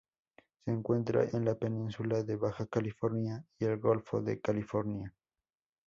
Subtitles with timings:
[0.65, 5.13] Se encuentra en la Península de Baja California y el Golfo de California.